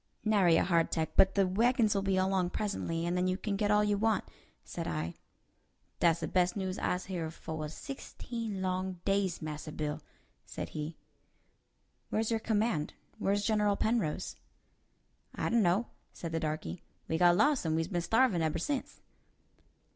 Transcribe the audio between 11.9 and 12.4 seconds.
"Where's your